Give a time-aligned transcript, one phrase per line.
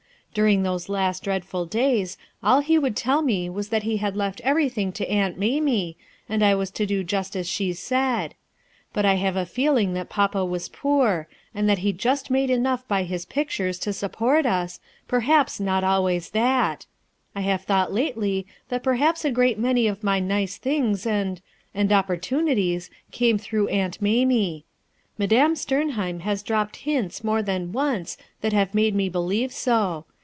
[0.33, 4.39] During those last dreadful days, all he would tell me was that he had left
[4.45, 5.97] everything to Aunt Mamie,
[6.29, 8.33] and I was to do just as she said.
[8.93, 11.91] But I have a feeling PUZZLING QUESTIONS 295 that papa was poor; and that he
[11.91, 16.85] just made enough by his pictures to support us, perhaps not always that;
[17.35, 21.41] I have thought lately that perhaps a great many of my nice things and—
[21.75, 24.63] and opportunities, came through Aunt Mamie.
[25.17, 30.05] Madame Sternheim has dropped hints more than once that have made me believe so.